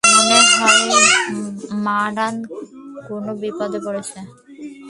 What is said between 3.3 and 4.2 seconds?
বিপদে পড়েছে।